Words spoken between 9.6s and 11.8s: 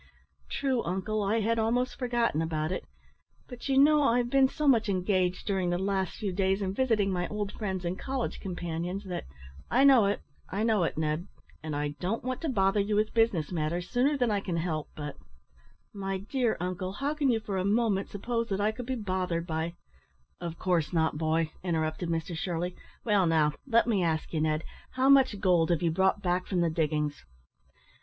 "I know it, I know it, Ned, and